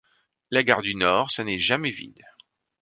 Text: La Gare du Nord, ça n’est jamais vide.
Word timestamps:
La 0.49 0.63
Gare 0.63 0.81
du 0.81 0.95
Nord, 0.95 1.29
ça 1.29 1.43
n’est 1.43 1.59
jamais 1.59 1.91
vide. 1.91 2.23